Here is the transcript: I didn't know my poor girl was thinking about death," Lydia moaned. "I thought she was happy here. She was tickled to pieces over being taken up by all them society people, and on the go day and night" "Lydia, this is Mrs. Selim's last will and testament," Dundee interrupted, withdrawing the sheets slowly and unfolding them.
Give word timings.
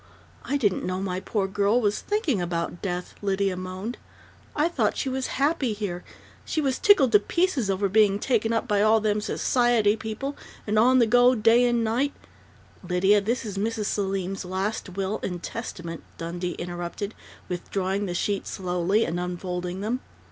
I 0.43 0.57
didn't 0.57 0.83
know 0.83 0.99
my 0.99 1.19
poor 1.19 1.47
girl 1.47 1.79
was 1.79 1.99
thinking 2.01 2.41
about 2.41 2.81
death," 2.81 3.13
Lydia 3.21 3.55
moaned. 3.55 3.99
"I 4.55 4.67
thought 4.67 4.97
she 4.97 5.09
was 5.09 5.27
happy 5.37 5.73
here. 5.73 6.03
She 6.43 6.59
was 6.59 6.79
tickled 6.79 7.11
to 7.11 7.19
pieces 7.19 7.69
over 7.69 7.87
being 7.87 8.17
taken 8.17 8.51
up 8.51 8.67
by 8.67 8.81
all 8.81 8.99
them 8.99 9.21
society 9.21 9.95
people, 9.95 10.35
and 10.65 10.79
on 10.79 10.97
the 10.97 11.05
go 11.05 11.35
day 11.35 11.65
and 11.67 11.83
night" 11.83 12.13
"Lydia, 12.89 13.21
this 13.21 13.45
is 13.45 13.59
Mrs. 13.59 13.85
Selim's 13.85 14.43
last 14.43 14.89
will 14.89 15.19
and 15.21 15.43
testament," 15.43 16.01
Dundee 16.17 16.53
interrupted, 16.53 17.13
withdrawing 17.47 18.07
the 18.07 18.15
sheets 18.15 18.49
slowly 18.49 19.05
and 19.05 19.19
unfolding 19.19 19.81
them. 19.81 19.99